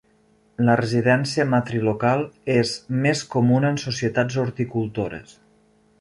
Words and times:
La 0.67 0.77
residència 0.79 1.45
matrilocal 1.51 2.25
és 2.55 2.73
més 3.05 3.23
comuna 3.35 3.73
en 3.75 3.81
societats 3.87 4.41
horticultores. 4.45 5.41